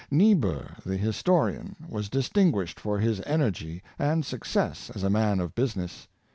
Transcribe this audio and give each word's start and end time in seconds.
Niebuhr, 0.09 0.77
the 0.83 0.97
historian, 0.97 1.75
was 1.87 2.09
distinguished 2.09 2.79
for 2.79 2.97
his 2.97 3.21
en 3.27 3.41
ergy 3.41 3.81
and 3.99 4.25
success 4.25 4.89
as 4.89 5.03
a 5.03 5.11
man 5.11 5.39
of 5.39 5.53
business. 5.53 6.07